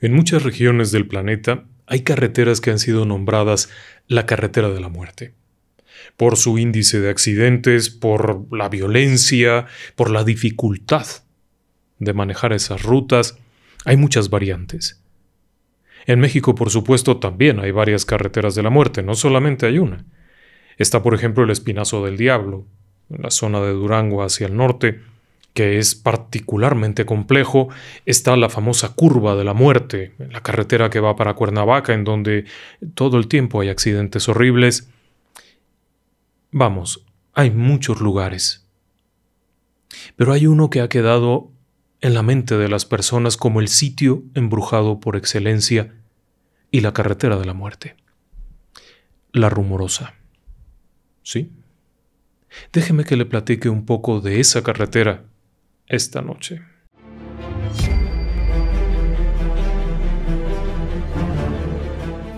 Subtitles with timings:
[0.00, 3.68] En muchas regiones del planeta hay carreteras que han sido nombradas
[4.06, 5.34] la carretera de la muerte.
[6.16, 9.66] Por su índice de accidentes, por la violencia,
[9.96, 11.06] por la dificultad
[11.98, 13.38] de manejar esas rutas,
[13.84, 15.02] hay muchas variantes.
[16.06, 20.06] En México, por supuesto, también hay varias carreteras de la muerte, no solamente hay una.
[20.78, 22.66] Está, por ejemplo, el Espinazo del Diablo,
[23.10, 25.00] en la zona de Durango hacia el norte,
[25.54, 27.68] que es particularmente complejo,
[28.06, 32.44] está la famosa curva de la muerte, la carretera que va para Cuernavaca, en donde
[32.94, 34.88] todo el tiempo hay accidentes horribles.
[36.52, 38.66] Vamos, hay muchos lugares.
[40.16, 41.50] Pero hay uno que ha quedado
[42.00, 45.94] en la mente de las personas como el sitio embrujado por excelencia
[46.70, 47.96] y la carretera de la muerte.
[49.32, 50.14] La rumorosa.
[51.22, 51.50] ¿Sí?
[52.72, 55.24] Déjeme que le platique un poco de esa carretera
[55.90, 56.62] esta noche.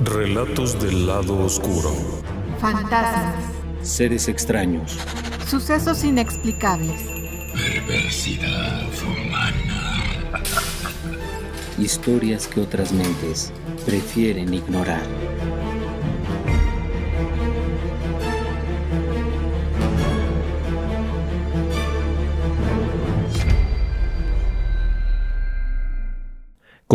[0.01, 1.91] Relatos del lado oscuro.
[2.59, 3.37] Fantasmas.
[3.83, 4.99] Seres extraños.
[5.47, 7.03] Sucesos inexplicables.
[7.53, 10.03] Perversidad humana.
[11.79, 13.53] Historias que otras mentes
[13.85, 15.03] prefieren ignorar.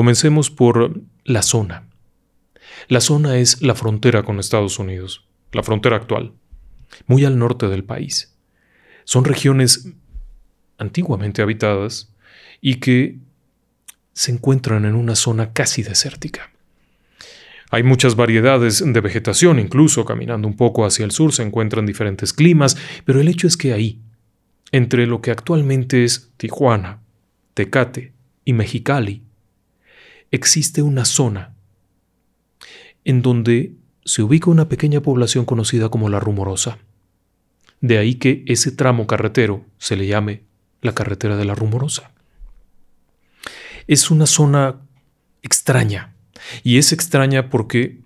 [0.07, 1.89] Comencemos por la zona.
[2.87, 6.31] La zona es la frontera con Estados Unidos, la frontera actual,
[7.07, 8.33] muy al norte del país.
[9.03, 9.89] Son regiones
[10.77, 12.15] antiguamente habitadas
[12.61, 13.17] y que
[14.13, 16.51] se encuentran en una zona casi desértica.
[17.69, 22.31] Hay muchas variedades de vegetación, incluso caminando un poco hacia el sur se encuentran diferentes
[22.31, 23.99] climas, pero el hecho es que ahí,
[24.71, 27.01] entre lo que actualmente es Tijuana,
[27.55, 28.13] Tecate
[28.45, 29.26] y Mexicali,
[30.31, 31.55] existe una zona
[33.03, 33.73] en donde
[34.05, 36.79] se ubica una pequeña población conocida como la Rumorosa.
[37.81, 40.43] De ahí que ese tramo carretero se le llame
[40.81, 42.11] la carretera de la Rumorosa.
[43.87, 44.81] Es una zona
[45.41, 46.15] extraña,
[46.63, 48.01] y es extraña porque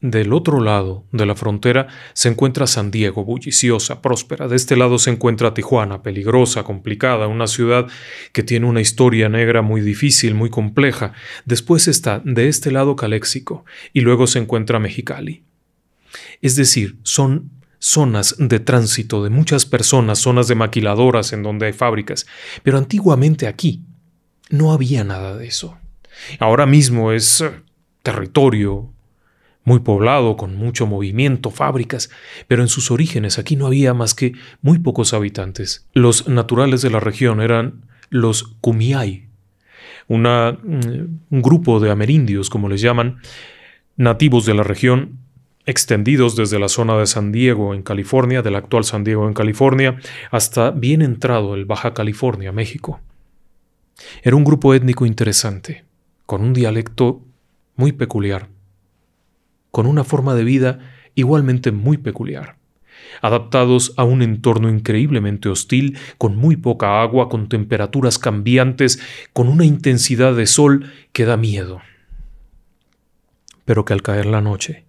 [0.00, 4.46] del otro lado de la frontera se encuentra San Diego, bulliciosa, próspera.
[4.46, 7.88] De este lado se encuentra Tijuana, peligrosa, complicada, una ciudad
[8.32, 11.12] que tiene una historia negra muy difícil, muy compleja.
[11.44, 15.42] Después está de este lado Caléxico y luego se encuentra Mexicali.
[16.40, 21.72] Es decir, son zonas de tránsito de muchas personas, zonas de maquiladoras en donde hay
[21.72, 22.26] fábricas.
[22.62, 23.82] Pero antiguamente aquí
[24.50, 25.78] no había nada de eso.
[26.38, 27.50] Ahora mismo es eh,
[28.02, 28.92] territorio
[29.68, 32.10] muy poblado, con mucho movimiento, fábricas,
[32.48, 35.86] pero en sus orígenes aquí no había más que muy pocos habitantes.
[35.92, 39.28] Los naturales de la región eran los Kumiai,
[40.08, 43.18] mm, un grupo de amerindios, como les llaman,
[43.96, 45.18] nativos de la región,
[45.66, 49.98] extendidos desde la zona de San Diego en California, del actual San Diego en California,
[50.30, 53.00] hasta bien entrado el Baja California, México.
[54.22, 55.84] Era un grupo étnico interesante,
[56.24, 57.20] con un dialecto
[57.76, 58.48] muy peculiar
[59.70, 60.78] con una forma de vida
[61.14, 62.56] igualmente muy peculiar,
[63.20, 69.00] adaptados a un entorno increíblemente hostil, con muy poca agua, con temperaturas cambiantes,
[69.32, 71.80] con una intensidad de sol que da miedo,
[73.64, 74.84] pero que al caer la noche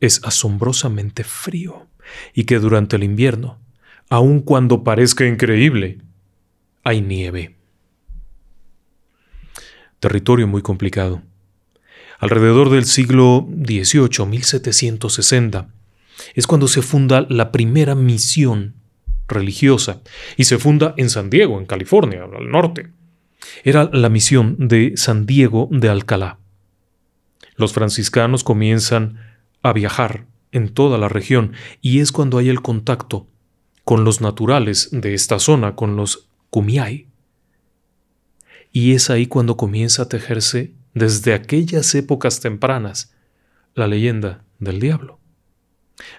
[0.00, 1.86] es asombrosamente frío
[2.34, 3.58] y que durante el invierno,
[4.08, 5.98] aun cuando parezca increíble,
[6.84, 7.56] hay nieve.
[9.98, 11.22] Territorio muy complicado
[12.18, 15.68] alrededor del siglo XVIII, 1760,
[16.34, 18.74] es cuando se funda la primera misión
[19.28, 20.02] religiosa
[20.36, 22.88] y se funda en San Diego, en California, al norte.
[23.64, 26.38] Era la misión de San Diego de Alcalá.
[27.56, 29.18] Los franciscanos comienzan
[29.62, 33.26] a viajar en toda la región y es cuando hay el contacto
[33.84, 37.06] con los naturales de esta zona, con los Kumiai.
[38.72, 43.14] Y es ahí cuando comienza a tejerse desde aquellas épocas tempranas,
[43.74, 45.20] la leyenda del diablo.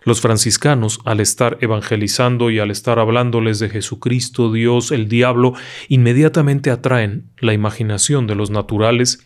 [0.03, 5.55] Los franciscanos, al estar evangelizando y al estar hablándoles de Jesucristo, Dios, el diablo,
[5.87, 9.25] inmediatamente atraen la imaginación de los naturales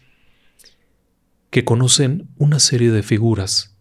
[1.49, 3.75] que conocen una serie de figuras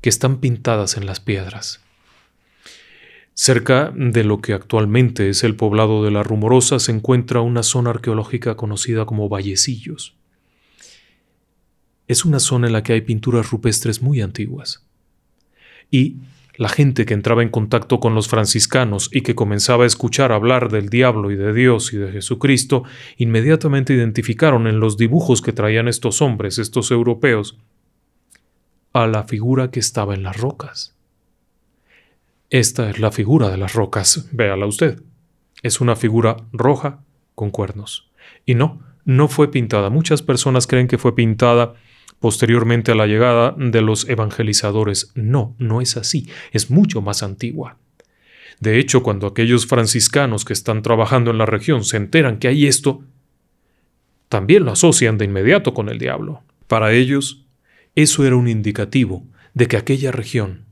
[0.00, 1.80] que están pintadas en las piedras.
[3.34, 7.90] Cerca de lo que actualmente es el poblado de la Rumorosa se encuentra una zona
[7.90, 10.16] arqueológica conocida como Vallecillos.
[12.06, 14.86] Es una zona en la que hay pinturas rupestres muy antiguas.
[15.90, 16.16] Y
[16.56, 20.70] La gente que entraba en contacto con los franciscanos y que comenzaba a escuchar hablar
[20.70, 22.84] del diablo y de Dios y de Jesucristo,
[23.16, 27.58] inmediatamente identificaron en los dibujos que traían estos hombres, estos europeos,
[28.92, 30.94] a la figura que estaba en las rocas.
[32.50, 35.02] Esta es la figura de las rocas, véala usted.
[35.64, 37.00] Es una figura roja
[37.34, 38.08] con cuernos.
[38.46, 39.90] Y no, no fue pintada.
[39.90, 41.74] Muchas personas creen que fue pintada
[42.24, 45.12] posteriormente a la llegada de los evangelizadores.
[45.14, 47.76] No, no es así, es mucho más antigua.
[48.60, 52.66] De hecho, cuando aquellos franciscanos que están trabajando en la región se enteran que hay
[52.66, 53.04] esto,
[54.30, 56.42] también lo asocian de inmediato con el diablo.
[56.66, 57.44] Para ellos,
[57.94, 60.64] eso era un indicativo de que aquella región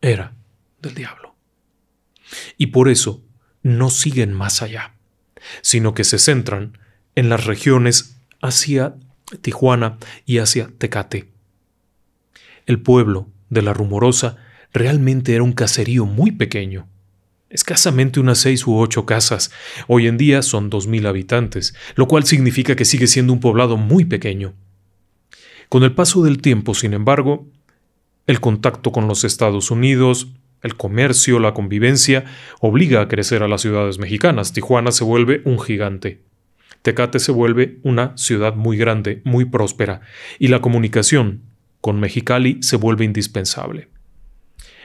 [0.00, 0.34] era
[0.82, 1.36] del diablo.
[2.58, 3.22] Y por eso
[3.62, 4.96] no siguen más allá,
[5.62, 6.76] sino que se centran
[7.14, 8.96] en las regiones hacia
[9.40, 11.30] Tijuana y hacia Tecate.
[12.66, 14.36] El pueblo de la Rumorosa
[14.72, 16.88] realmente era un caserío muy pequeño.
[17.50, 19.52] Escasamente unas seis u ocho casas.
[19.86, 23.76] Hoy en día son dos mil habitantes, lo cual significa que sigue siendo un poblado
[23.76, 24.54] muy pequeño.
[25.68, 27.46] Con el paso del tiempo, sin embargo,
[28.26, 30.28] el contacto con los Estados Unidos,
[30.62, 32.24] el comercio, la convivencia,
[32.60, 34.52] obliga a crecer a las ciudades mexicanas.
[34.52, 36.22] Tijuana se vuelve un gigante.
[36.84, 40.02] Tecate se vuelve una ciudad muy grande, muy próspera,
[40.38, 41.40] y la comunicación
[41.80, 43.88] con Mexicali se vuelve indispensable.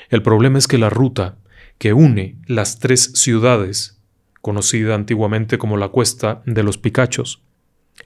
[0.09, 1.39] El problema es que la ruta
[1.77, 3.99] que une las tres ciudades,
[4.39, 7.43] conocida antiguamente como la Cuesta de los Picachos,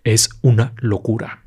[0.03, 1.43] es una locura.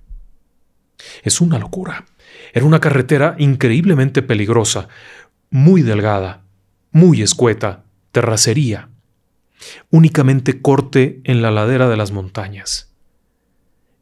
[1.25, 2.04] Es una locura.
[2.52, 4.87] Era una carretera increíblemente peligrosa,
[5.50, 6.44] muy delgada,
[6.93, 7.82] muy escueta,
[8.12, 8.88] terracería,
[9.91, 12.94] únicamente corte en la ladera de las montañas.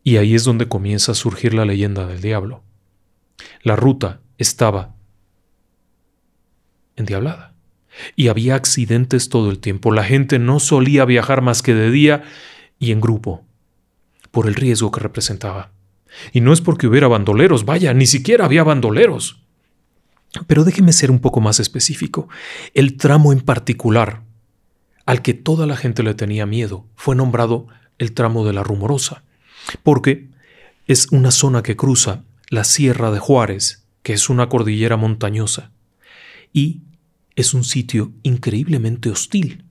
[0.03, 2.63] Y ahí es donde comienza a surgir la leyenda del diablo.
[3.63, 4.95] La ruta estaba
[6.97, 7.55] endiablada.
[8.17, 9.93] Y había accidentes todo el tiempo.
[9.93, 12.25] La gente no solía viajar más que de día
[12.79, 13.45] y en grupo,
[14.31, 15.73] por el riesgo que representaba.
[16.33, 19.43] Y no es porque hubiera bandoleros, vaya, ni siquiera había bandoleros.
[20.47, 22.29] Pero déjeme ser un poco más específico.
[22.75, 24.23] El tramo en particular
[25.07, 27.67] al que toda la gente le tenía miedo fue nombrado
[27.99, 29.23] el tramo de la Rumorosa,
[29.83, 30.29] porque
[30.87, 35.71] es una zona que cruza la Sierra de Juárez, que es una cordillera montañosa,
[36.53, 36.83] y
[37.37, 39.65] es un sitio increíblemente hostil.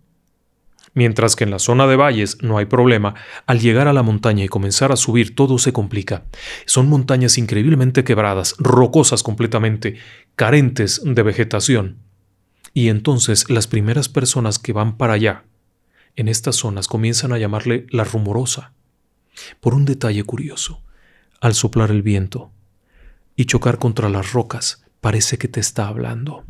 [0.96, 3.16] Mientras que en la zona de valles no hay problema,
[3.48, 6.26] al llegar a la montaña y comenzar a subir todo se complica.
[6.66, 9.98] Son montañas increíblemente quebradas, rocosas completamente,
[10.36, 11.98] carentes de vegetación.
[12.74, 15.44] Y entonces las primeras personas que van para allá,
[16.16, 18.74] en estas zonas, comienzan a llamarle la rumorosa,
[19.60, 20.82] por un detalle curioso.
[21.40, 22.52] Al soplar el viento
[23.36, 26.46] y chocar contra las rocas, parece que te está hablando.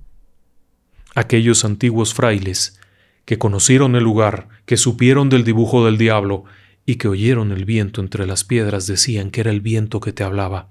[1.16, 2.80] Aquellos antiguos frailes
[3.26, 6.44] que conocieron el lugar, que supieron del dibujo del diablo
[6.86, 10.24] y que oyeron el viento entre las piedras decían que era el viento que te
[10.24, 10.68] hablaba.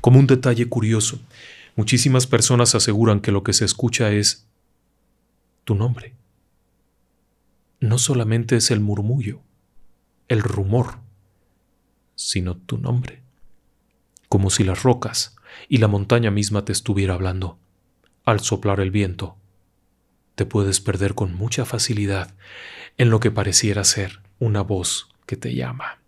[0.00, 1.20] Como un detalle curioso,
[1.76, 4.47] muchísimas personas aseguran que lo que se escucha es
[5.68, 6.14] tu nombre.
[7.78, 9.42] No solamente es el murmullo,
[10.26, 11.00] el rumor,
[12.14, 13.20] sino tu nombre,
[14.30, 15.36] como si las rocas
[15.68, 17.58] y la montaña misma te estuviera hablando.
[18.24, 19.36] Al soplar el viento,
[20.36, 22.34] te puedes perder con mucha facilidad
[22.96, 25.98] en lo que pareciera ser una voz que te llama.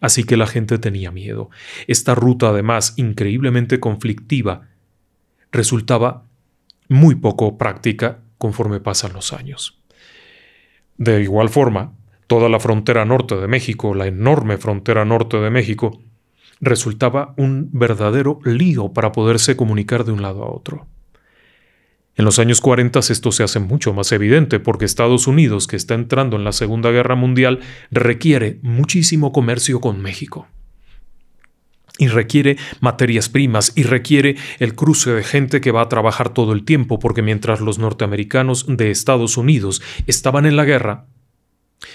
[0.00, 1.50] Así que la gente tenía miedo.
[1.86, 4.70] Esta ruta, además increíblemente conflictiva,
[5.52, 6.24] resultaba
[6.88, 9.78] muy poco práctica conforme pasan los años.
[10.96, 11.92] De igual forma,
[12.26, 16.00] toda la frontera norte de México, la enorme frontera norte de México,
[16.58, 20.86] resultaba un verdadero lío para poderse comunicar de un lado a otro.
[22.16, 25.92] En los años 40 esto se hace mucho más evidente porque Estados Unidos, que está
[25.92, 30.48] entrando en la Segunda Guerra Mundial, requiere muchísimo comercio con México
[32.00, 36.54] y requiere materias primas y requiere el cruce de gente que va a trabajar todo
[36.54, 41.06] el tiempo, porque mientras los norteamericanos de Estados Unidos estaban en la guerra,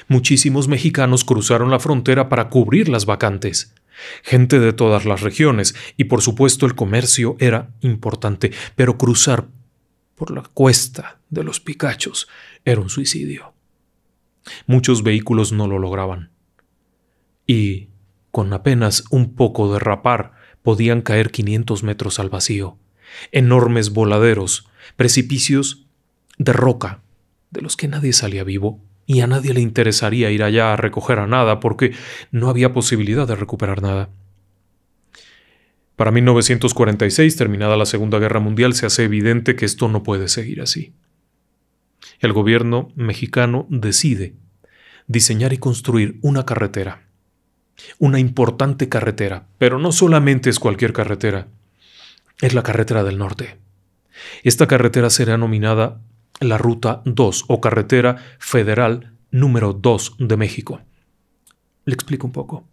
[0.08, 3.74] muchísimos mexicanos cruzaron la frontera para cubrir las vacantes.
[4.22, 9.48] Gente de todas las regiones, y por supuesto el comercio era importante, pero cruzar
[10.14, 12.28] por la cuesta de los Picachos
[12.64, 13.54] era un suicidio.
[14.68, 16.30] Muchos vehículos no lo lograban.
[17.48, 17.90] Y
[18.36, 22.77] con apenas un poco de rapar, podían caer 500 metros al vacío.
[23.32, 25.88] Enormes voladeros, precipicios
[26.38, 27.00] de roca,
[27.51, 31.20] de los que nadie salía vivo, y a nadie le interesaría ir allá a recoger
[31.20, 31.94] a nada porque
[32.32, 34.10] no había posibilidad de recuperar nada.
[35.96, 40.60] Para 1946, terminada la Segunda Guerra Mundial, se hace evidente que esto no puede seguir
[40.60, 40.92] así.
[42.20, 44.36] El gobierno mexicano decide
[45.08, 47.05] diseñar y construir una carretera,
[48.00, 51.48] una importante carretera, pero no solamente es cualquier carretera,
[52.41, 53.58] es la carretera del norte.
[54.44, 56.01] Esta carretera será nominada
[56.39, 60.82] la Ruta 2 o Carretera Federal número 2 de México.
[61.86, 62.67] Le explico un poco.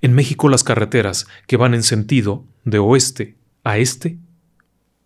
[0.00, 4.18] En México las carreteras que van en sentido de oeste a este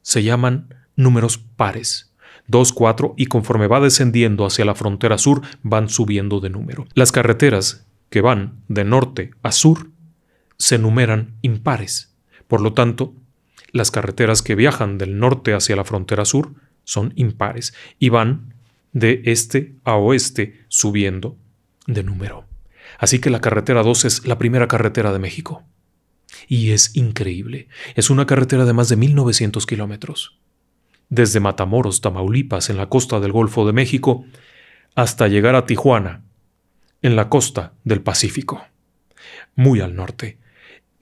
[0.02, 2.12] se llaman números pares.
[2.46, 6.86] 2, 4 y conforme va descendiendo hacia la frontera sur van subiendo de número.
[6.94, 9.90] Las carreteras que van de norte a sur
[10.56, 12.14] se numeran impares.
[12.46, 13.14] Por lo tanto,
[13.72, 18.54] las carreteras que viajan del norte hacia la frontera sur son impares y van
[18.92, 21.36] de este a oeste subiendo
[21.86, 22.46] de número.
[22.98, 25.62] Así que la carretera 2 es la primera carretera de México.
[26.48, 27.68] Y es increíble.
[27.94, 30.38] Es una carretera de más de 1900 kilómetros.
[31.10, 34.24] Desde Matamoros, Tamaulipas, en la costa del Golfo de México,
[34.94, 36.24] hasta llegar a Tijuana,
[37.02, 38.64] en la costa del Pacífico.
[39.54, 40.38] Muy al norte.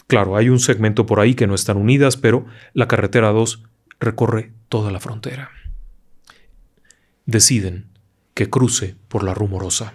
[0.06, 3.62] Claro, hay un segmento por ahí que no están unidas, pero la carretera 2
[3.98, 5.50] recorre toda la frontera.
[7.24, 7.86] Deciden
[8.34, 9.94] que cruce por la rumorosa.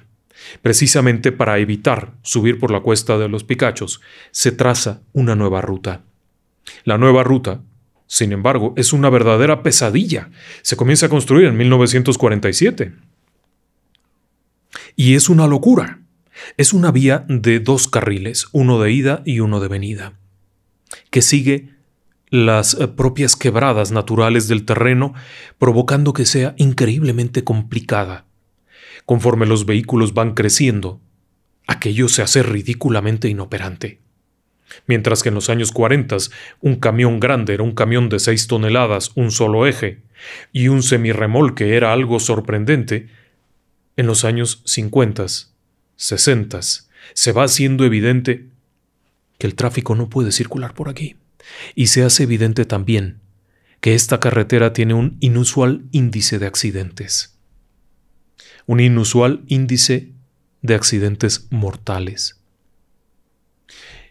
[0.61, 6.01] Precisamente para evitar subir por la cuesta de los Picachos, se traza una nueva ruta.
[6.83, 7.61] La nueva ruta,
[8.07, 10.29] sin embargo, es una verdadera pesadilla.
[10.63, 12.93] Se comienza a construir en 1947.
[15.01, 16.01] Y es una locura.
[16.57, 20.13] Es una vía de dos carriles, uno de ida y uno de venida,
[21.09, 21.69] que sigue
[22.29, 25.15] las eh, propias quebradas naturales del terreno,
[25.57, 28.27] provocando que sea increíblemente complicada
[29.05, 31.01] Conforme los vehículos van creciendo,
[31.65, 34.01] aquello se hace ridículamente inoperante.
[34.85, 36.15] Mientras que en los años 40
[36.59, 40.03] un camión grande era un camión de 6 toneladas, un solo eje,
[40.51, 43.07] y un semirremolque era algo sorprendente,
[43.97, 45.25] en los años 50,
[45.95, 46.59] 60
[47.13, 48.47] se va haciendo evidente
[49.37, 51.15] que el tráfico no puede circular por aquí.
[51.75, 53.19] Y se hace evidente también
[53.79, 57.31] que esta carretera tiene un inusual índice de accidentes
[58.65, 60.11] un inusual índice
[60.61, 62.39] de accidentes mortales.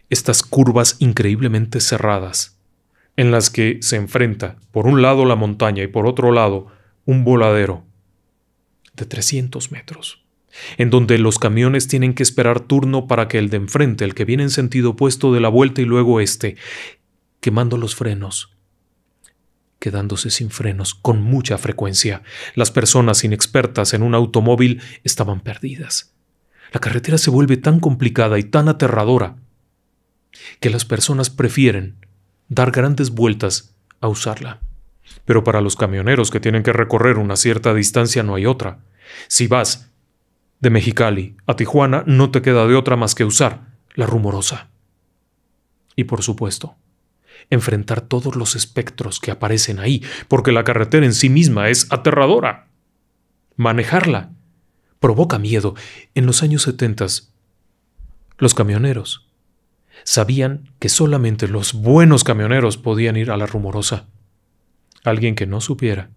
[0.09, 2.57] Estas curvas increíblemente cerradas,
[3.15, 6.67] en las que se enfrenta por un lado la montaña y por otro lado
[7.05, 7.83] un voladero
[8.93, 10.23] de 300 metros,
[10.77, 14.25] en donde los camiones tienen que esperar turno para que el de enfrente, el que
[14.25, 16.57] viene en sentido opuesto de la vuelta y luego este,
[17.39, 18.51] quemando los frenos,
[19.79, 22.21] quedándose sin frenos con mucha frecuencia.
[22.55, 26.13] Las personas inexpertas en un automóvil estaban perdidas.
[26.71, 29.35] La carretera se vuelve tan complicada y tan aterradora
[30.59, 32.05] que las personas prefieren
[32.47, 34.61] dar grandes vueltas a usarla.
[35.25, 38.79] Pero para los camioneros que tienen que recorrer una cierta distancia no hay otra.
[39.27, 39.91] Si vas
[40.59, 44.69] de Mexicali a Tijuana, no te queda de otra más que usar la rumorosa.
[45.95, 46.75] Y por supuesto,
[47.49, 52.67] enfrentar todos los espectros que aparecen ahí, porque la carretera en sí misma es aterradora.
[53.55, 54.31] Manejarla
[54.99, 55.75] provoca miedo.
[56.15, 57.05] En los años 70,
[58.37, 59.27] los camioneros
[60.03, 64.07] sabían que solamente los buenos camioneros podían ir a la rumorosa.
[65.03, 66.09] Alguien que no supiera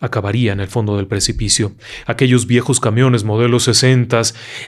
[0.00, 1.72] acabaría en el fondo del precipicio.
[2.06, 4.20] Aquellos viejos camiones modelos 60,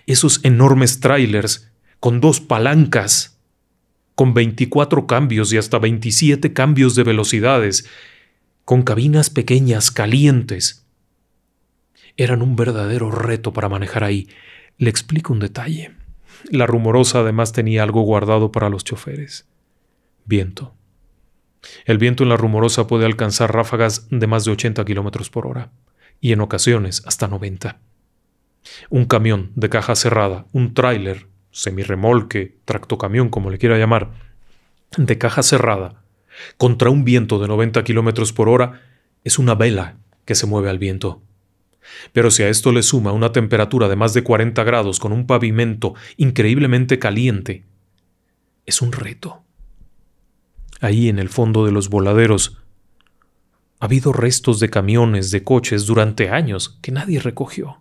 [0.06, 1.70] esos enormes trailers
[2.00, 3.36] con dos palancas
[4.16, 7.86] con 24 cambios y hasta 27 cambios de velocidades,
[8.64, 10.86] con cabinas pequeñas, calientes.
[12.16, 14.26] Eran un verdadero reto para manejar ahí.
[14.78, 15.92] Le explico un detalle.
[16.50, 19.46] La rumorosa además tenía algo guardado para los choferes.
[20.24, 20.74] Viento.
[21.84, 25.70] El viento en la rumorosa puede alcanzar ráfagas de más de 80 kilómetros por hora,
[26.20, 27.78] y en ocasiones hasta 90.
[28.90, 34.10] Un camión de caja cerrada, un tráiler semirremolque, tractocamión, como le quiera llamar,
[34.96, 36.02] de caja cerrada,
[36.56, 38.82] contra un viento de 90 kilómetros por hora,
[39.24, 41.22] es una vela que se mueve al viento.
[42.12, 45.26] Pero si a esto le suma una temperatura de más de 40 grados con un
[45.26, 47.64] pavimento increíblemente caliente,
[48.66, 49.45] es un reto.
[50.80, 52.58] Ahí en el fondo de los voladeros
[53.80, 57.78] ha habido restos de camiones, de coches durante años que nadie recogió.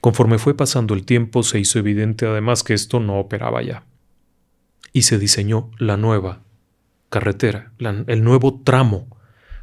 [0.00, 3.84] Conforme fue pasando el tiempo se hizo evidente además que esto no operaba ya.
[4.92, 6.42] Y se diseñó la nueva
[7.10, 9.08] carretera, el nuevo tramo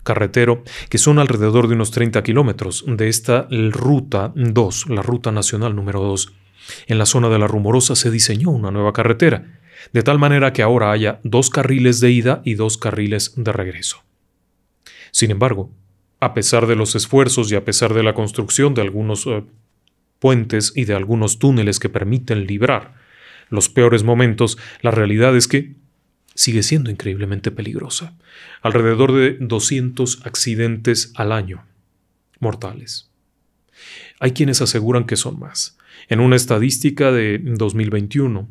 [0.03, 5.75] carretero, que son alrededor de unos 30 kilómetros de esta ruta 2, la ruta nacional
[5.75, 6.33] número 2.
[6.87, 9.60] En la zona de la Rumorosa se diseñó una nueva carretera,
[9.93, 14.03] de tal manera que ahora haya dos carriles de ida y dos carriles de regreso.
[15.11, 15.71] Sin embargo,
[16.19, 19.43] a pesar de los esfuerzos y a pesar de la construcción de algunos eh,
[20.19, 22.95] puentes y de algunos túneles que permiten librar
[23.49, 25.75] los peores momentos, la realidad es que
[26.35, 28.17] sigue siendo increíblemente peligrosa.
[28.61, 31.65] Alrededor de 200 accidentes al año
[32.39, 33.09] mortales.
[34.19, 35.77] Hay quienes aseguran que son más.
[36.09, 38.47] En una estadística de 2021,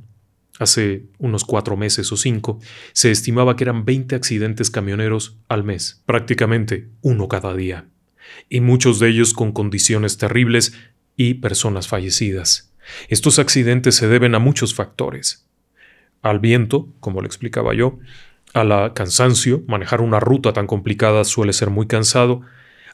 [0.60, 2.60] hace unos cuatro meses o cinco,
[2.92, 7.86] se estimaba que eran 20 accidentes camioneros al mes, prácticamente uno cada día,
[8.48, 10.74] y muchos de ellos con condiciones terribles
[11.16, 12.72] y personas fallecidas.
[13.08, 15.48] Estos accidentes se deben a muchos factores.
[16.20, 17.98] Al viento, como le explicaba yo,
[18.52, 22.42] a la cansancio, manejar una ruta tan complicada suele ser muy cansado,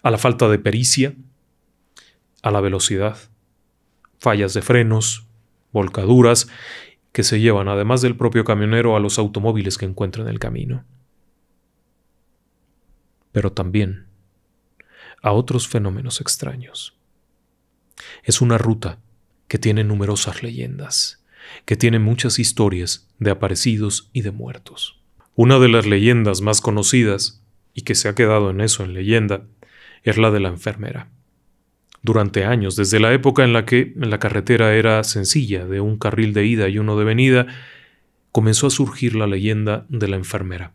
[0.04, 1.14] a la falta de pericia,
[2.42, 3.18] a la velocidad,
[4.18, 5.26] fallas de frenos,
[5.72, 6.46] volcaduras,
[7.16, 10.84] que se llevan además del propio camionero a los automóviles que encuentra en el camino.
[13.32, 14.04] Pero también
[15.22, 16.94] a otros fenómenos extraños.
[18.22, 18.98] Es una ruta
[19.48, 21.24] que tiene numerosas leyendas,
[21.64, 25.00] que tiene muchas historias de aparecidos y de muertos.
[25.36, 27.42] Una de las leyendas más conocidas,
[27.72, 29.46] y que se ha quedado en eso en leyenda,
[30.02, 31.08] es la de la enfermera.
[32.06, 36.32] Durante años, desde la época en la que la carretera era sencilla, de un carril
[36.32, 37.48] de ida y uno de venida,
[38.30, 40.70] comenzó a surgir la leyenda de la enfermera.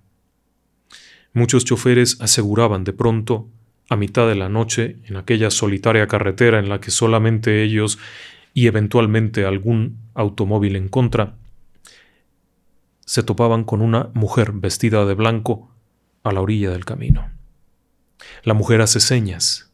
[1.31, 3.47] Muchos choferes aseguraban de pronto,
[3.87, 7.97] a mitad de la noche, en aquella solitaria carretera en la que solamente ellos
[8.53, 11.37] y eventualmente algún automóvil en contra,
[13.05, 15.71] se topaban con una mujer vestida de blanco
[16.23, 17.31] a la orilla del camino.
[18.43, 19.70] La mujer hace señas.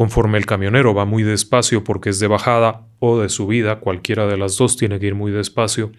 [0.00, 4.38] Conforme el camionero va muy despacio porque es de bajada o de subida, cualquiera de
[4.38, 5.92] las dos tiene que ir muy despacio,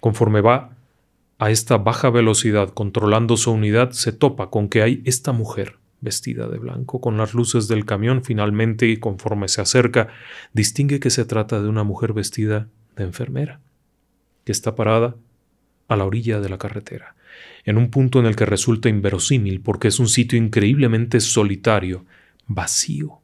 [0.00, 0.76] conforme va
[1.38, 6.48] a esta baja velocidad controlando su unidad, se topa con que hay esta mujer vestida
[6.48, 10.08] de blanco, con las luces del camión finalmente y conforme se acerca,
[10.52, 13.60] distingue que se trata de una mujer vestida de enfermera,
[14.42, 15.14] que está parada
[15.86, 17.14] a la orilla de la carretera,
[17.64, 22.04] en un punto en el que resulta inverosímil porque es un sitio increíblemente solitario,
[22.48, 23.20] vacío,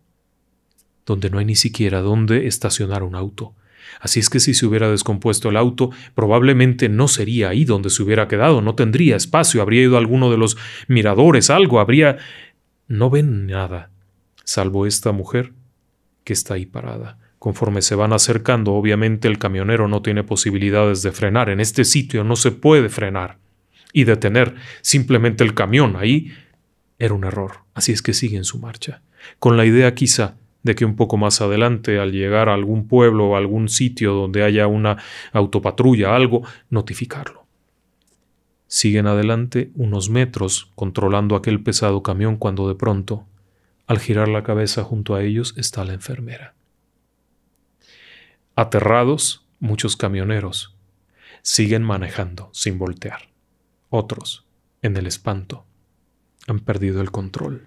[1.06, 3.54] donde no hay ni siquiera dónde estacionar un auto.
[4.00, 8.02] Así es que si se hubiera descompuesto el auto, probablemente no sería ahí donde se
[8.02, 10.56] hubiera quedado, no tendría espacio, habría ido a alguno de los
[10.88, 12.18] miradores, algo, habría
[12.88, 13.90] no ven nada,
[14.44, 15.52] salvo esta mujer
[16.24, 17.18] que está ahí parada.
[17.38, 21.48] Conforme se van acercando, obviamente el camionero no tiene posibilidades de frenar.
[21.48, 23.38] En este sitio no se puede frenar
[23.92, 25.96] y detener simplemente el camión.
[25.96, 26.32] Ahí
[26.98, 27.64] era un error.
[27.74, 29.02] Así es que siguen su marcha,
[29.38, 33.30] con la idea quizá de que un poco más adelante, al llegar a algún pueblo
[33.30, 34.98] o algún sitio donde haya una
[35.32, 37.46] autopatrulla, algo, notificarlo.
[38.66, 43.26] Siguen adelante unos metros controlando aquel pesado camión cuando de pronto,
[43.86, 46.54] al girar la cabeza junto a ellos, está la enfermera.
[48.54, 50.76] Aterrados, muchos camioneros
[51.42, 53.28] siguen manejando sin voltear.
[53.90, 54.46] Otros,
[54.80, 55.66] en el espanto,
[56.46, 57.66] han perdido el control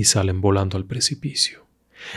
[0.00, 1.66] y salen volando al precipicio.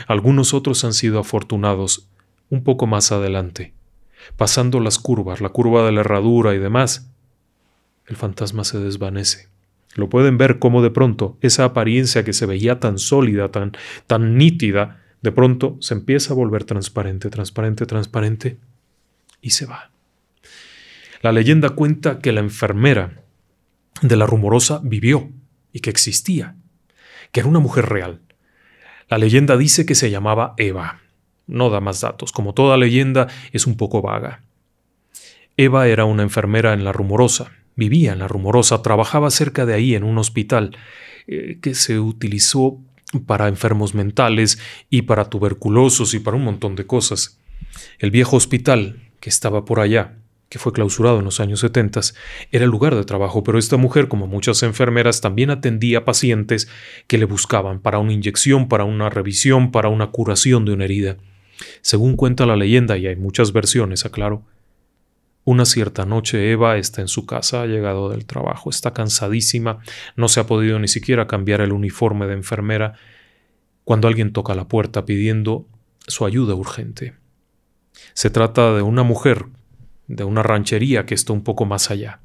[0.06, 2.08] Algunos otros han sido afortunados
[2.48, 3.74] un poco más adelante,
[4.38, 7.10] pasando las curvas, la curva de la herradura y demás,
[8.06, 9.50] el fantasma se desvanece.
[9.96, 13.72] Lo pueden ver como de pronto esa apariencia que se veía tan sólida, tan,
[14.06, 18.56] tan nítida, de pronto se empieza a volver transparente, transparente, transparente
[19.42, 19.90] y se va.
[21.20, 23.20] La leyenda cuenta que la enfermera
[24.00, 25.30] de la rumorosa vivió
[25.70, 26.56] y que existía,
[27.34, 28.20] que era una mujer real.
[29.08, 31.00] La leyenda dice que se llamaba Eva.
[31.48, 34.42] No da más datos, como toda leyenda es un poco vaga.
[35.56, 39.96] Eva era una enfermera en la rumorosa, Vivía en la rumorosa, trabajaba cerca de ahí
[39.96, 40.76] en un hospital
[41.26, 42.78] eh, que se utilizó
[43.26, 47.40] para enfermos mentales y para tuberculosos y para un montón de cosas.
[47.98, 50.18] El viejo hospital que estaba por allá,
[50.54, 52.00] que fue clausurado en los años 70,
[52.52, 56.68] era lugar de trabajo, pero esta mujer, como muchas enfermeras, también atendía pacientes
[57.08, 61.16] que le buscaban para una inyección, para una revisión, para una curación de una herida.
[61.80, 64.44] Según cuenta la leyenda, y hay muchas versiones, aclaro,
[65.42, 69.80] una cierta noche Eva está en su casa, ha llegado del trabajo, está cansadísima,
[70.14, 72.94] no se ha podido ni siquiera cambiar el uniforme de enfermera,
[73.82, 75.66] cuando alguien toca la puerta pidiendo
[76.06, 77.14] su ayuda urgente.
[78.12, 79.46] Se trata de una mujer,
[80.06, 82.20] de una ranchería que está un poco más allá.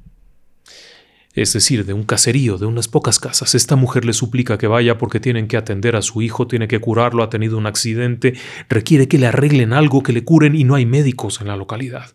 [1.32, 3.54] Es decir, de un caserío, de unas pocas casas.
[3.54, 6.80] Esta mujer le suplica que vaya porque tienen que atender a su hijo, tiene que
[6.80, 8.34] curarlo, ha tenido un accidente,
[8.68, 12.10] requiere que le arreglen algo, que le curen y no hay médicos en la localidad.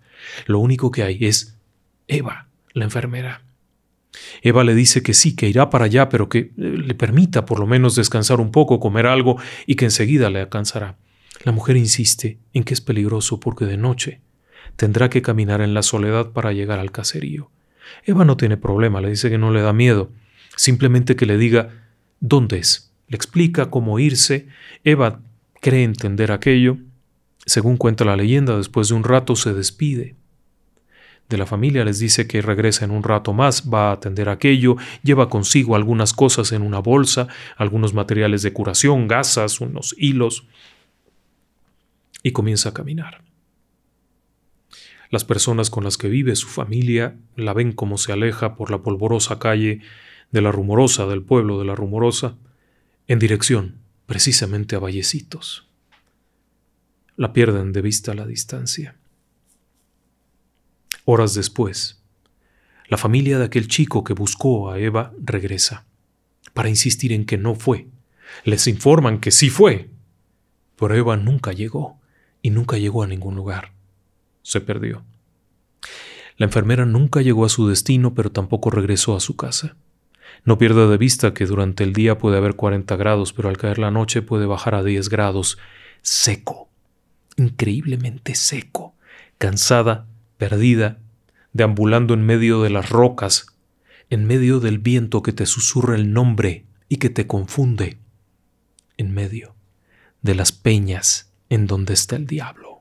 [0.47, 1.57] Lo único que hay es
[2.07, 3.41] Eva, la enfermera.
[4.41, 7.59] Eva le dice que sí, que irá para allá, pero que eh, le permita por
[7.59, 10.97] lo menos descansar un poco, comer algo y que enseguida le alcanzará.
[11.43, 14.21] La mujer insiste en que es peligroso porque de noche
[14.75, 17.49] tendrá que caminar en la soledad para llegar al caserío.
[18.03, 20.11] Eva no tiene problema, le dice que no le da miedo,
[20.55, 21.69] simplemente que le diga
[22.19, 22.91] dónde es.
[23.07, 24.47] Le explica cómo irse.
[24.83, 25.19] Eva
[25.61, 26.77] cree entender aquello.
[27.45, 30.15] Según cuenta la leyenda, después de un rato se despide
[31.29, 34.75] de la familia, les dice que regresa en un rato más, va a atender aquello,
[35.03, 40.45] lleva consigo algunas cosas en una bolsa, algunos materiales de curación, gasas, unos hilos,
[42.21, 43.24] y comienza a caminar.
[45.15, 48.83] Las personas con las que vive su familia la ven como se aleja por la
[48.83, 49.79] polvorosa calle
[50.31, 52.35] de la rumorosa, del pueblo de la rumorosa,
[53.07, 55.69] en dirección precisamente a Vallecitos.
[57.15, 58.97] La pierden de vista a la distancia.
[61.05, 62.03] Horas después,
[62.89, 65.85] la familia de aquel chico que buscó a Eva regresa,
[66.53, 67.87] para insistir en que no fue.
[68.43, 69.89] Les informan que sí fue,
[70.75, 72.01] pero Eva nunca llegó
[72.41, 73.74] y nunca llegó a ningún lugar.
[74.45, 75.03] Se perdió.
[76.37, 79.75] La enfermera nunca llegó a su destino, pero tampoco regresó a su casa.
[80.43, 83.79] No pierda de vista que durante el día puede haber 40 grados, pero al caer
[83.79, 85.57] la noche puede bajar a 10 grados,
[86.03, 86.69] seco,
[87.37, 88.93] increíblemente seco,
[89.39, 90.05] cansada
[90.37, 90.99] perdida,
[91.51, 93.47] deambulando en medio de las rocas,
[94.11, 97.97] en medio del viento que te susurra el nombre y que te confunde,
[98.97, 99.55] en medio
[100.21, 102.74] de las peñas en donde está el diablo.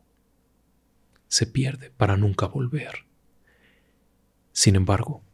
[1.35, 3.07] Se pierde para nunca volver.
[4.53, 5.25] Sin embargo,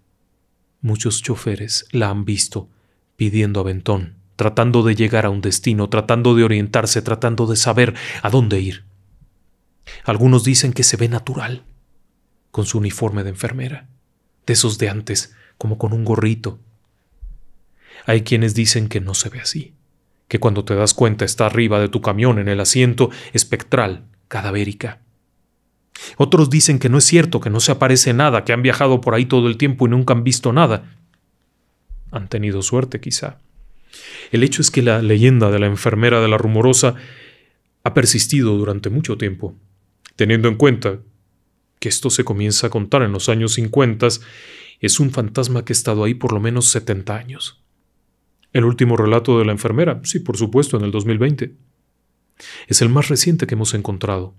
[0.81, 2.71] muchos choferes la han visto
[3.17, 8.31] pidiendo aventón, tratando de llegar a un destino, tratando de orientarse, tratando de saber a
[8.31, 8.85] dónde ir.
[10.03, 11.65] Algunos dicen que se ve natural,
[12.51, 13.87] con su uniforme de enfermera,
[14.47, 16.61] de esos de antes, como con un gorrito.
[18.07, 19.75] Hay quienes dicen que no se ve así,
[20.29, 25.03] que cuando te das cuenta está arriba de tu camión en el asiento espectral, cadavérica.
[26.17, 29.15] Otros dicen que no es cierto, que no se aparece nada, que han viajado por
[29.15, 30.97] ahí todo el tiempo y nunca han visto nada.
[32.11, 33.39] Han tenido suerte, quizá.
[34.31, 36.95] El hecho es que la leyenda de la enfermera de la rumorosa
[37.83, 39.55] ha persistido durante mucho tiempo,
[40.17, 40.99] teniendo en cuenta
[41.79, 44.07] que esto se comienza a contar en los años 50,
[44.81, 47.63] es un fantasma que ha estado ahí por lo menos 70 años.
[48.53, 51.55] El último relato de la enfermera, sí, por supuesto, en el 2020.
[52.67, 54.35] Es el más reciente que hemos encontrado.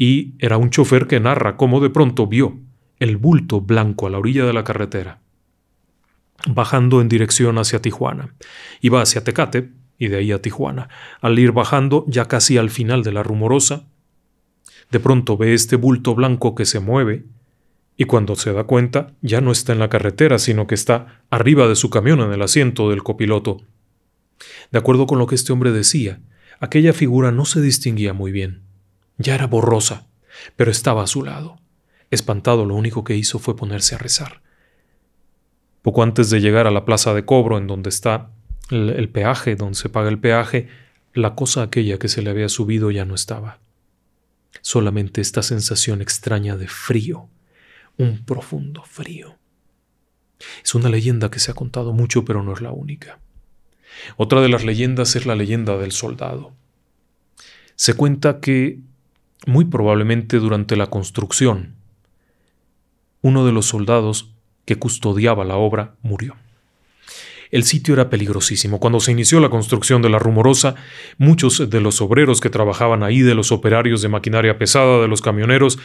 [0.00, 2.58] Y era un chofer que narra cómo de pronto vio
[3.00, 5.20] el bulto blanco a la orilla de la carretera,
[6.48, 8.34] bajando en dirección hacia Tijuana.
[8.80, 10.88] Iba hacia Tecate y de ahí a Tijuana.
[11.20, 13.88] Al ir bajando, ya casi al final de la rumorosa,
[14.90, 17.26] de pronto ve este bulto blanco que se mueve
[17.98, 21.68] y cuando se da cuenta ya no está en la carretera, sino que está arriba
[21.68, 23.58] de su camión en el asiento del copiloto.
[24.72, 26.20] De acuerdo con lo que este hombre decía,
[26.58, 28.69] aquella figura no se distinguía muy bien.
[29.20, 30.06] Ya era borrosa,
[30.56, 31.60] pero estaba a su lado.
[32.10, 34.42] Espantado, lo único que hizo fue ponerse a rezar.
[35.82, 38.30] Poco antes de llegar a la plaza de cobro, en donde está
[38.70, 40.68] el, el peaje, donde se paga el peaje,
[41.14, 43.60] la cosa aquella que se le había subido ya no estaba
[44.62, 47.28] solamente esta sensación extraña de frío,
[47.96, 49.36] un profundo frío.
[50.64, 53.18] Es una leyenda que se ha contado mucho, pero no es la única.
[54.16, 56.52] Otra de las leyendas es la leyenda del soldado.
[57.74, 58.78] Se cuenta que,
[59.46, 61.74] muy probablemente durante la construcción,
[63.22, 64.32] uno de los soldados
[64.64, 66.36] que custodiaba la obra murió.
[67.50, 68.78] El sitio era peligrosísimo.
[68.78, 70.76] Cuando se inició la construcción de la rumorosa,
[71.18, 75.20] muchos de los obreros que trabajaban ahí, de los operarios de maquinaria pesada, de los
[75.20, 75.78] camioneros,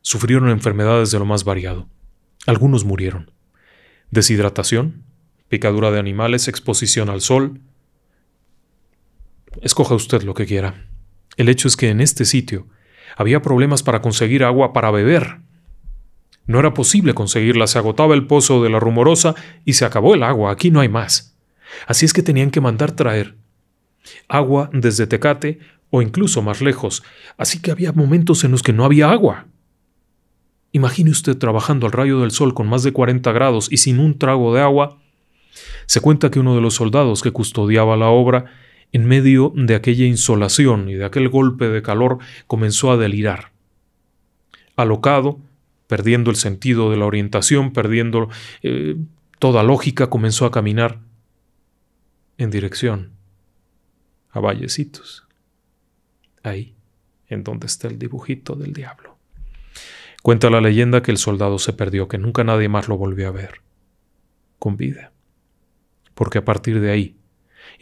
[0.00, 1.88] sufrieron enfermedades de lo más variado.
[2.46, 3.32] Algunos murieron.
[4.10, 5.02] Deshidratación,
[5.48, 7.60] picadura de animales, exposición al sol.
[9.60, 10.86] Escoja usted lo que quiera.
[11.36, 12.68] El hecho es que en este sitio
[13.16, 15.38] había problemas para conseguir agua para beber.
[16.46, 20.22] No era posible conseguirla, se agotaba el pozo de la rumorosa y se acabó el
[20.22, 21.36] agua, aquí no hay más.
[21.86, 23.36] Así es que tenían que mandar traer
[24.28, 27.02] agua desde Tecate o incluso más lejos,
[27.36, 29.46] así que había momentos en los que no había agua.
[30.72, 34.18] Imagine usted trabajando al rayo del sol con más de 40 grados y sin un
[34.18, 34.98] trago de agua.
[35.86, 38.46] Se cuenta que uno de los soldados que custodiaba la obra,
[38.92, 43.52] en medio de aquella insolación y de aquel golpe de calor, comenzó a delirar.
[44.76, 45.40] Alocado,
[45.86, 48.28] perdiendo el sentido de la orientación, perdiendo
[48.62, 48.96] eh,
[49.38, 51.00] toda lógica, comenzó a caminar
[52.38, 53.12] en dirección
[54.30, 55.26] a Vallecitos,
[56.42, 56.74] ahí
[57.28, 59.16] en donde está el dibujito del diablo.
[60.22, 63.32] Cuenta la leyenda que el soldado se perdió, que nunca nadie más lo volvió a
[63.32, 63.62] ver,
[64.58, 65.12] con vida.
[66.14, 67.16] Porque a partir de ahí,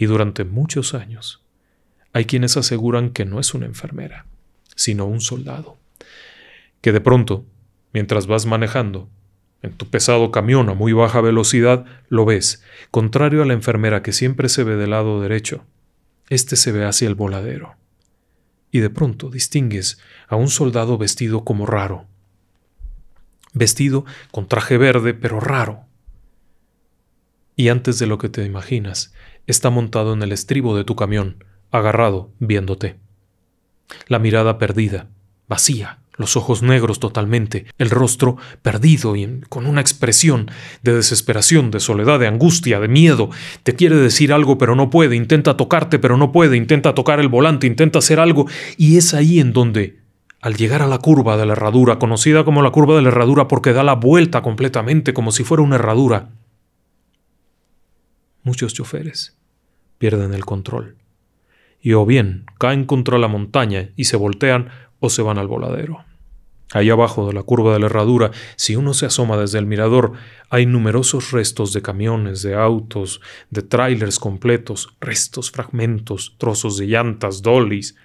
[0.01, 1.43] y durante muchos años,
[2.15, 4.25] hay quienes aseguran que no es una enfermera,
[4.75, 5.77] sino un soldado,
[6.81, 7.45] que de pronto,
[7.93, 9.11] mientras vas manejando,
[9.61, 14.13] en tu pesado camión a muy baja velocidad, lo ves, contrario a la enfermera que
[14.13, 15.67] siempre se ve del lado derecho,
[16.31, 17.75] este se ve hacia el voladero.
[18.71, 22.07] Y de pronto distingues a un soldado vestido como raro,
[23.53, 25.85] vestido con traje verde pero raro.
[27.55, 29.13] Y antes de lo que te imaginas,
[29.51, 32.97] está montado en el estribo de tu camión, agarrado, viéndote.
[34.07, 35.09] La mirada perdida,
[35.49, 40.51] vacía, los ojos negros totalmente, el rostro perdido y con una expresión
[40.83, 43.31] de desesperación, de soledad, de angustia, de miedo.
[43.63, 47.29] Te quiere decir algo pero no puede, intenta tocarte pero no puede, intenta tocar el
[47.29, 50.01] volante, intenta hacer algo y es ahí en donde,
[50.43, 53.49] al llegar a la curva de la herradura, conocida como la curva de la herradura
[53.49, 56.29] porque da la vuelta completamente como si fuera una herradura,
[58.43, 59.40] muchos choferes
[60.01, 60.97] pierden el control
[61.83, 66.05] y o bien caen contra la montaña y se voltean o se van al voladero.
[66.73, 70.13] Ahí abajo de la curva de la herradura, si uno se asoma desde el mirador,
[70.49, 77.43] hay numerosos restos de camiones, de autos, de trailers completos, restos, fragmentos, trozos de llantas,
[77.43, 77.97] dollies.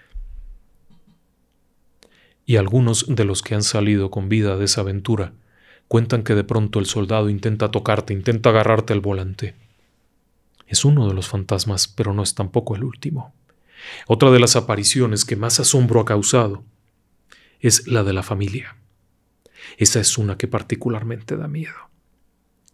[2.45, 5.33] Y algunos de los que han salido con vida de esa aventura
[5.87, 9.64] cuentan que de pronto el soldado intenta tocarte, intenta agarrarte al volante.
[10.67, 13.33] Es uno de los fantasmas, pero no es tampoco el último.
[14.07, 16.63] Otra de las apariciones que más asombro ha causado
[17.59, 18.77] es la de la familia.
[19.77, 21.75] Esa es una que particularmente da miedo.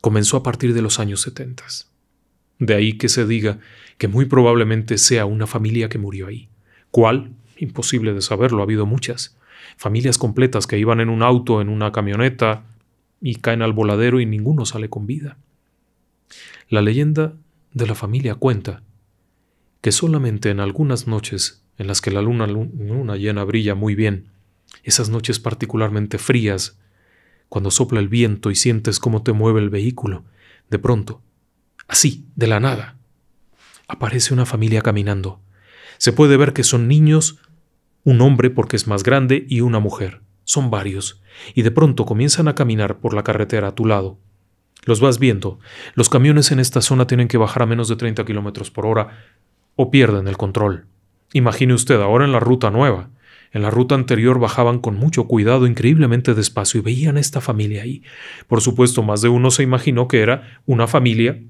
[0.02, 1.64] Comenzó a partir de los años 70.
[2.60, 3.60] De ahí que se diga
[3.98, 6.50] que muy probablemente sea una familia que murió ahí.
[6.92, 7.34] ¿Cuál?
[7.58, 9.38] Imposible de saberlo, ha habido muchas.
[9.78, 12.66] Familias completas que iban en un auto, en una camioneta,
[13.22, 15.38] y caen al voladero y ninguno sale con vida.
[16.70, 17.36] La leyenda
[17.74, 18.84] de la familia cuenta
[19.82, 24.30] que solamente en algunas noches en las que la luna, luna llena brilla muy bien,
[24.84, 26.80] esas noches particularmente frías,
[27.50, 30.24] cuando sopla el viento y sientes cómo te mueve el vehículo,
[30.70, 31.22] de pronto,
[31.88, 32.98] así, de la nada,
[33.88, 35.42] aparece una familia caminando.
[35.98, 37.40] Se puede ver que son niños,
[38.04, 40.22] un hombre porque es más grande y una mujer.
[40.44, 41.22] Son varios,
[41.54, 44.20] y de pronto comienzan a caminar por la carretera a tu lado.
[44.84, 45.60] Los vas viendo.
[45.94, 49.26] Los camiones en esta zona tienen que bajar a menos de 30 kilómetros por hora
[49.76, 50.86] o pierden el control.
[51.34, 53.10] Imagine usted ahora en la ruta nueva.
[53.54, 58.02] En la ruta anterior bajaban con mucho cuidado, increíblemente despacio, y veían esta familia ahí.
[58.48, 61.42] Por supuesto, más de uno se imaginó que era una familia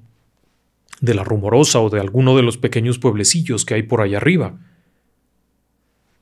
[1.00, 4.58] de la rumorosa o de alguno de los pequeños pueblecillos que hay por allá arriba.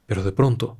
[0.06, 0.76] Pero de pronto,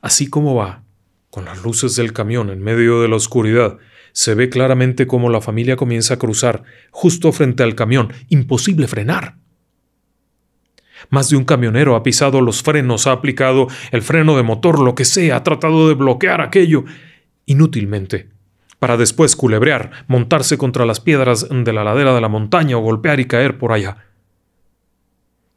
[0.00, 0.82] así como va,
[1.30, 3.78] con las luces del camión en medio de la oscuridad,
[4.12, 8.12] se ve claramente cómo la familia comienza a cruzar justo frente al camión.
[8.28, 9.36] Imposible frenar.
[11.10, 14.94] Más de un camionero ha pisado los frenos, ha aplicado el freno de motor, lo
[14.94, 16.84] que sea, ha tratado de bloquear aquello,
[17.46, 18.28] inútilmente,
[18.78, 23.20] para después culebrear, montarse contra las piedras de la ladera de la montaña o golpear
[23.20, 24.06] y caer por allá.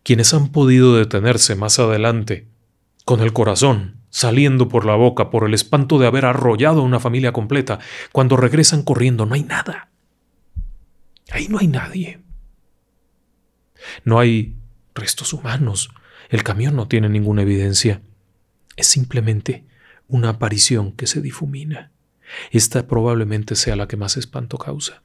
[0.04, 2.48] Quienes han podido detenerse más adelante,
[3.06, 7.02] con el corazón saliendo por la boca por el espanto de haber arrollado a una
[7.02, 7.80] familia completa,
[8.14, 9.90] cuando regresan corriendo no hay nada.
[11.32, 12.22] Ahí no hay nadie.
[14.06, 14.56] No hay
[14.94, 15.90] restos humanos.
[16.30, 18.04] El camión no tiene ninguna evidencia.
[18.78, 19.66] Es simplemente
[20.08, 21.92] una aparición que se difumina.
[22.52, 25.04] Esta probablemente sea la que más espanto causa.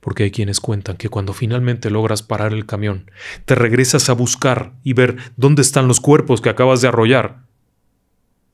[0.00, 3.10] Porque hay quienes cuentan que cuando finalmente logras parar el camión,
[3.44, 7.51] te regresas a buscar y ver dónde están los cuerpos que acabas de arrollar.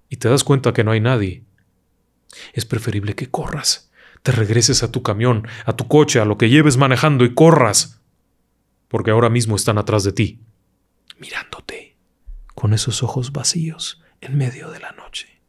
[0.09, 1.45] Y te das cuenta que no hay nadie.
[2.53, 3.91] Es preferible que corras,
[4.23, 7.99] te regreses a tu camión, a tu coche, a lo que lleves manejando y corras
[8.89, 10.41] porque ahora mismo están atrás de ti,
[11.19, 11.97] mirándote,
[12.55, 15.41] con esos ojos vacíos en medio de la noche,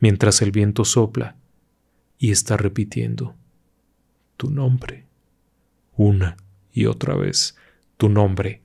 [0.00, 1.36] mientras el viento sopla
[2.18, 3.36] y está repitiendo
[4.36, 5.06] tu nombre,
[5.96, 6.36] una
[6.72, 7.56] y otra vez,
[7.96, 8.62] tu nombre.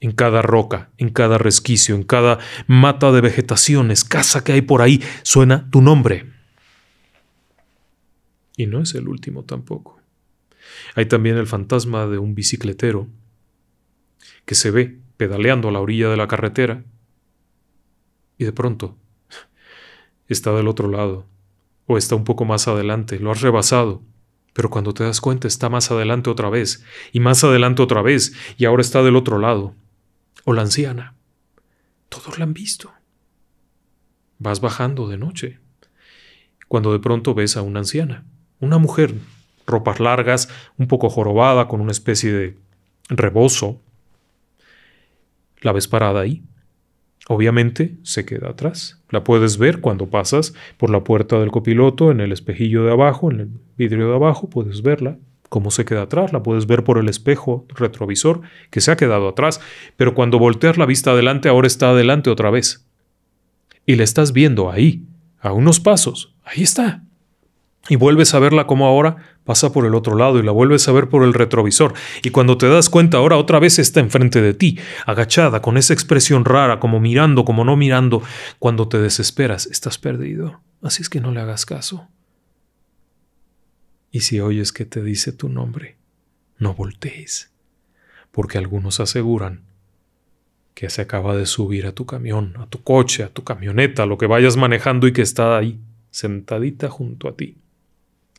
[0.00, 4.82] En cada roca, en cada resquicio, en cada mata de vegetación, escasa que hay por
[4.82, 6.30] ahí, suena tu nombre.
[8.56, 10.00] Y no es el último tampoco.
[10.94, 13.08] Hay también el fantasma de un bicicletero
[14.44, 16.84] que se ve pedaleando a la orilla de la carretera
[18.38, 18.96] y de pronto
[20.28, 21.26] está del otro lado
[21.86, 24.02] o está un poco más adelante, lo has rebasado,
[24.52, 28.34] pero cuando te das cuenta está más adelante otra vez y más adelante otra vez
[28.56, 29.74] y ahora está del otro lado.
[30.48, 31.14] O la anciana.
[32.08, 32.92] Todos la han visto.
[34.38, 35.58] Vas bajando de noche.
[36.68, 38.24] cuando de pronto ves a una anciana,
[38.60, 39.14] una mujer,
[39.66, 42.56] ropas largas, un poco jorobada, con una especie de
[43.08, 43.80] rebozo.
[45.62, 46.44] La ves parada ahí.
[47.28, 49.02] Obviamente se queda atrás.
[49.10, 53.32] La puedes ver cuando pasas por la puerta del copiloto, en el espejillo de abajo,
[53.32, 56.98] en el vidrio de abajo, puedes verla cómo se queda atrás, la puedes ver por
[56.98, 59.60] el espejo retrovisor que se ha quedado atrás,
[59.96, 62.86] pero cuando volteas la vista adelante ahora está adelante otra vez.
[63.84, 65.04] Y la estás viendo ahí,
[65.40, 67.02] a unos pasos, ahí está.
[67.88, 70.92] Y vuelves a verla como ahora pasa por el otro lado y la vuelves a
[70.92, 71.94] ver por el retrovisor.
[72.22, 75.94] Y cuando te das cuenta ahora otra vez está enfrente de ti, agachada, con esa
[75.94, 78.22] expresión rara, como mirando, como no mirando.
[78.58, 80.60] Cuando te desesperas, estás perdido.
[80.82, 82.08] Así es que no le hagas caso.
[84.16, 85.98] Y si oyes que te dice tu nombre,
[86.56, 87.52] no voltees,
[88.30, 89.60] porque algunos aseguran
[90.72, 94.06] que se acaba de subir a tu camión, a tu coche, a tu camioneta, a
[94.06, 95.78] lo que vayas manejando y que está ahí,
[96.10, 97.58] sentadita junto a ti,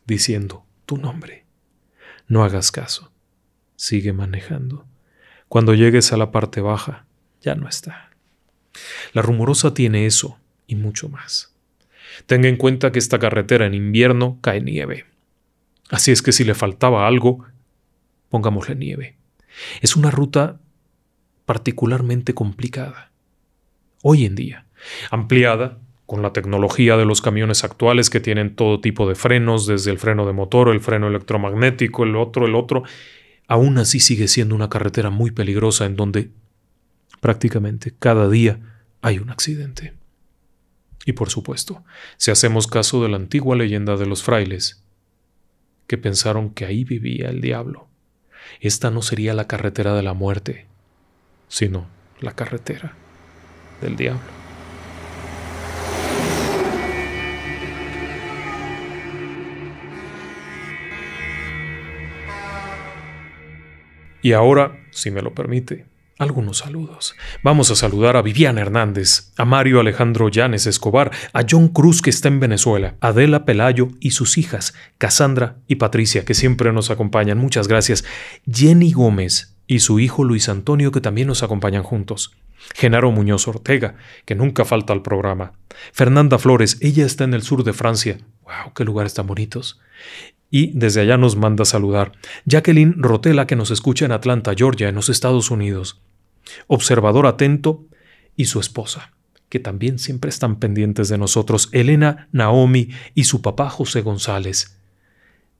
[0.07, 1.45] diciendo tu nombre.
[2.27, 3.11] No hagas caso.
[3.75, 4.83] Sigue manejando.
[5.47, 7.05] Cuando llegues a la parte baja,
[7.39, 8.09] ya no está.
[9.13, 11.53] La rumorosa tiene eso y mucho más.
[12.25, 15.05] Tenga en cuenta que esta carretera en invierno cae nieve.
[15.89, 17.45] Así es que si le faltaba algo,
[18.29, 19.17] pongámosle nieve.
[19.81, 20.59] Es una ruta
[21.45, 23.11] particularmente complicada.
[24.03, 24.65] Hoy en día,
[25.09, 29.91] ampliada con la tecnología de los camiones actuales que tienen todo tipo de frenos, desde
[29.91, 32.83] el freno de motor, el freno electromagnético, el otro, el otro,
[33.47, 36.31] aún así sigue siendo una carretera muy peligrosa en donde
[37.19, 38.59] prácticamente cada día
[39.01, 39.93] hay un accidente.
[41.05, 41.83] Y por supuesto,
[42.17, 44.83] si hacemos caso de la antigua leyenda de los frailes,
[45.87, 47.87] que pensaron que ahí vivía el diablo.
[48.59, 50.67] Esta no sería la carretera de la muerte,
[51.47, 51.87] sino
[52.19, 52.93] la carretera
[53.81, 54.37] del diablo.
[64.21, 65.85] Y ahora, si me lo permite,
[66.17, 67.15] algunos saludos.
[67.43, 72.09] Vamos a saludar a Viviana Hernández, a Mario Alejandro Llanes Escobar, a John Cruz que
[72.09, 76.89] está en Venezuela, a Adela Pelayo y sus hijas, Cassandra y Patricia, que siempre nos
[76.89, 77.37] acompañan.
[77.37, 78.03] Muchas gracias.
[78.51, 82.35] Jenny Gómez y su hijo Luis Antonio, que también nos acompañan juntos.
[82.73, 85.53] Genaro Muñoz Ortega, que nunca falta al programa.
[85.93, 88.17] Fernanda Flores, ella está en el sur de Francia.
[88.43, 88.73] ¡Wow!
[88.73, 89.79] ¡Qué lugares tan bonitos!
[90.49, 92.13] Y desde allá nos manda saludar.
[92.45, 96.01] Jacqueline Rotela, que nos escucha en Atlanta, Georgia, en los Estados Unidos.
[96.67, 97.85] Observador atento
[98.35, 99.11] y su esposa,
[99.49, 104.77] que también siempre están pendientes de nosotros, Elena Naomi y su papá José González.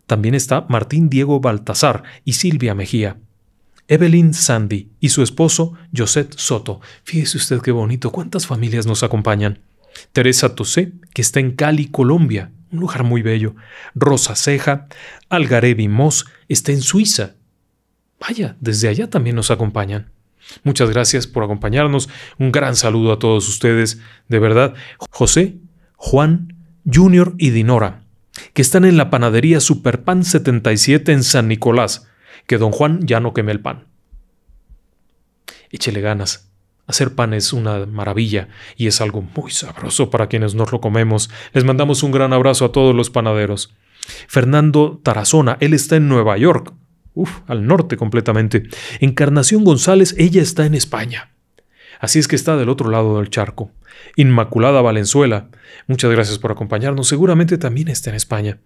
[0.06, 3.18] También está Martín Diego Baltasar y Silvia Mejía.
[3.90, 6.82] Evelyn Sandy y su esposo José Soto.
[7.04, 9.60] Fíjese usted qué bonito, cuántas familias nos acompañan.
[10.12, 13.56] Teresa Tosé, que está en Cali, Colombia, un lugar muy bello.
[13.96, 14.88] Rosa Ceja,
[15.30, 17.36] Algarevi Moss está en Suiza.
[18.20, 20.12] Vaya, desde allá también nos acompañan.
[20.64, 22.10] Muchas gracias por acompañarnos.
[22.38, 24.00] Un gran saludo a todos ustedes.
[24.28, 24.74] De verdad,
[25.10, 25.58] José,
[25.96, 26.56] Juan,
[26.92, 28.04] Junior y Dinora,
[28.54, 32.08] que están en la panadería Superpan 77 en San Nicolás,
[32.48, 33.88] que don Juan ya no queme el pan.
[35.70, 36.47] Échele ganas.
[36.88, 38.48] Hacer pan es una maravilla
[38.78, 41.30] y es algo muy sabroso para quienes nos lo comemos.
[41.54, 43.76] Les mandamos un gran abrazo a todos los panaderos.
[44.28, 46.74] Fernando Tarazona, él está en Nueva York.
[47.14, 48.64] Uf, al norte completamente.
[49.02, 51.32] Encarnación González, ella está en España.
[52.00, 53.72] Así es que está del otro lado del charco.
[54.16, 55.50] Inmaculada Valenzuela,
[55.88, 57.08] muchas gracias por acompañarnos.
[57.08, 58.60] Seguramente también está en España.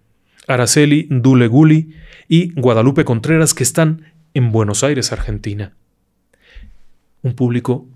[0.46, 1.96] Araceli Duleguli
[2.28, 5.72] y Guadalupe Contreras, que están en Buenos Aires, Argentina.
[7.22, 7.88] Un público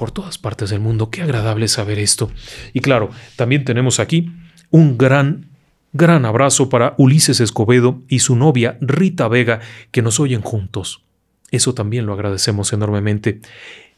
[0.00, 1.10] por todas partes del mundo.
[1.10, 2.30] Qué agradable saber esto.
[2.72, 4.32] Y claro, también tenemos aquí
[4.70, 5.50] un gran,
[5.92, 9.60] gran abrazo para Ulises Escobedo y su novia Rita Vega,
[9.90, 11.04] que nos oyen juntos.
[11.50, 13.42] Eso también lo agradecemos enormemente.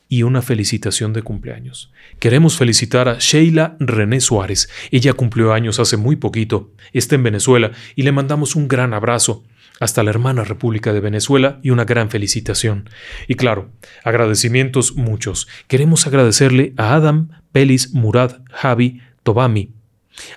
[0.08, 1.92] Y una felicitación de cumpleaños.
[2.18, 4.68] Queremos felicitar a Sheila René Suárez.
[4.90, 6.72] Ella cumplió años hace muy poquito.
[6.92, 9.44] Está en Venezuela y le mandamos un gran abrazo
[9.82, 12.88] hasta la hermana República de Venezuela y una gran felicitación.
[13.26, 13.72] Y claro,
[14.04, 15.48] agradecimientos muchos.
[15.66, 19.72] Queremos agradecerle a Adam, Pelis, Murad, Javi, Tobami,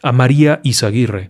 [0.01, 1.29] a María Izaguirre,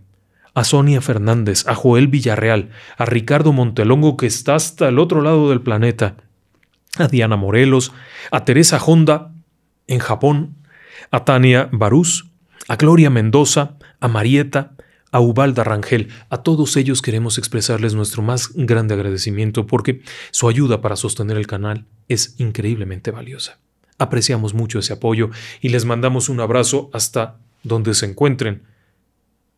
[0.53, 5.49] a Sonia Fernández, a Joel Villarreal, a Ricardo Montelongo que está hasta el otro lado
[5.49, 6.15] del planeta,
[6.97, 7.91] a Diana Morelos,
[8.31, 9.33] a Teresa Honda
[9.87, 10.55] en Japón,
[11.11, 12.31] a Tania Barús,
[12.69, 14.71] a Gloria Mendoza, a Marieta,
[15.15, 20.01] a Ubalda Rangel, a todos ellos queremos expresarles nuestro más grande agradecimiento porque
[20.31, 23.57] su ayuda para sostener el canal es increíblemente valiosa.
[23.97, 25.29] Apreciamos mucho ese apoyo
[25.61, 28.63] y les mandamos un abrazo hasta donde se encuentren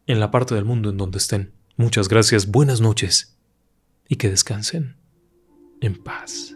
[0.06, 1.54] en la parte del mundo en donde estén.
[1.76, 3.36] Muchas gracias, buenas noches
[4.08, 4.96] y que descansen
[5.82, 6.56] en paz.